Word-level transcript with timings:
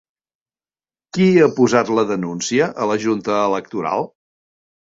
Qui 1.17 1.27
ha 1.41 1.49
posat 1.59 1.93
la 1.99 2.05
denúncia 2.13 2.73
a 2.87 2.91
la 2.93 2.99
Junta 3.05 3.37
electoral? 3.53 4.11